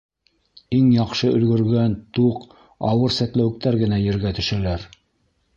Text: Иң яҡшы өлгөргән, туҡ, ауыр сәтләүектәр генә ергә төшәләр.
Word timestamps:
Иң 0.77 0.87
яҡшы 0.93 1.29
өлгөргән, 1.33 1.93
туҡ, 2.19 2.49
ауыр 2.93 3.15
сәтләүектәр 3.19 3.81
генә 3.83 4.03
ергә 4.09 4.37
төшәләр. 4.41 4.93